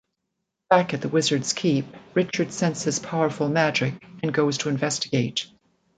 Back 0.71 0.95
at 0.95 1.01
the 1.01 1.09
Wizard's 1.09 1.53
Keep, 1.53 1.85
Richard 2.15 2.51
senses 2.51 2.97
powerful 2.97 3.47
magic 3.49 4.03
and 4.23 4.33
goes 4.33 4.57
to 4.57 4.69
investigate. 4.69 5.45